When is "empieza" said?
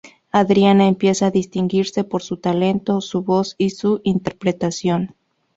0.87-1.27